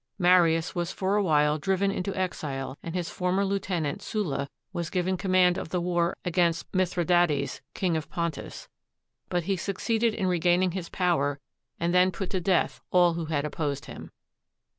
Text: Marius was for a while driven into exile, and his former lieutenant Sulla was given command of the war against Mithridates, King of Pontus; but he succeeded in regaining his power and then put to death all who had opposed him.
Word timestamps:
Marius 0.17 0.73
was 0.73 0.91
for 0.91 1.15
a 1.15 1.21
while 1.21 1.59
driven 1.59 1.91
into 1.91 2.11
exile, 2.17 2.75
and 2.81 2.95
his 2.95 3.11
former 3.11 3.45
lieutenant 3.45 4.01
Sulla 4.01 4.49
was 4.73 4.89
given 4.89 5.15
command 5.15 5.59
of 5.59 5.69
the 5.69 5.79
war 5.79 6.17
against 6.25 6.73
Mithridates, 6.73 7.61
King 7.75 7.95
of 7.95 8.09
Pontus; 8.09 8.67
but 9.29 9.43
he 9.43 9.55
succeeded 9.55 10.15
in 10.15 10.25
regaining 10.25 10.71
his 10.71 10.89
power 10.89 11.39
and 11.79 11.93
then 11.93 12.09
put 12.11 12.31
to 12.31 12.41
death 12.41 12.81
all 12.89 13.13
who 13.13 13.25
had 13.25 13.45
opposed 13.45 13.85
him. 13.85 14.09